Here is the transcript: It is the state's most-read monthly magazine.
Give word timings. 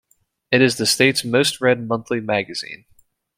It 0.49 0.63
is 0.63 0.77
the 0.77 0.87
state's 0.87 1.23
most-read 1.23 1.87
monthly 1.87 2.21
magazine. 2.21 2.85